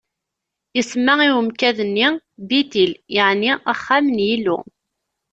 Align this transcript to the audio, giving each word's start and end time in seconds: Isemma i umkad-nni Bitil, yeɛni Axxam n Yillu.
Isemma 0.79 1.13
i 1.27 1.29
umkad-nni 1.39 2.07
Bitil, 2.47 2.91
yeɛni 3.15 3.51
Axxam 3.71 4.05
n 4.15 4.17
Yillu. 4.27 4.57